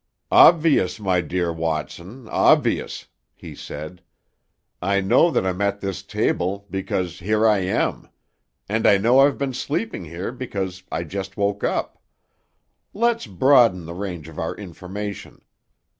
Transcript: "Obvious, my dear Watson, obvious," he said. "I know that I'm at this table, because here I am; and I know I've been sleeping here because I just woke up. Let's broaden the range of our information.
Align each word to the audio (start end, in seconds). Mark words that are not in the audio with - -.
"Obvious, 0.31 0.99
my 0.99 1.21
dear 1.21 1.53
Watson, 1.53 2.27
obvious," 2.29 3.05
he 3.35 3.53
said. 3.53 4.01
"I 4.81 4.99
know 4.99 5.29
that 5.29 5.45
I'm 5.45 5.61
at 5.61 5.79
this 5.79 6.01
table, 6.01 6.65
because 6.71 7.19
here 7.19 7.45
I 7.47 7.59
am; 7.59 8.09
and 8.67 8.87
I 8.87 8.97
know 8.97 9.19
I've 9.19 9.37
been 9.37 9.53
sleeping 9.53 10.05
here 10.05 10.31
because 10.31 10.81
I 10.91 11.03
just 11.03 11.37
woke 11.37 11.63
up. 11.63 12.01
Let's 12.95 13.27
broaden 13.27 13.85
the 13.85 13.93
range 13.93 14.27
of 14.27 14.39
our 14.39 14.55
information. 14.55 15.43